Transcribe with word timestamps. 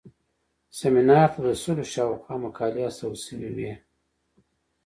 سیمینار 0.77 1.27
ته 1.33 1.39
د 1.47 1.49
سلو 1.63 1.83
شاوخوا 1.93 2.35
مقالې 2.45 2.81
استول 2.89 3.15
شوې 3.25 3.49
وې. 3.55 3.73